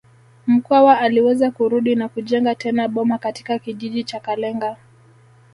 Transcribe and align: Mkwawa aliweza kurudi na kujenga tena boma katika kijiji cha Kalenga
Mkwawa 0.47 0.99
aliweza 0.99 1.51
kurudi 1.51 1.95
na 1.95 2.09
kujenga 2.09 2.55
tena 2.55 2.87
boma 2.87 3.17
katika 3.17 3.59
kijiji 3.59 4.03
cha 4.03 4.19
Kalenga 4.19 4.77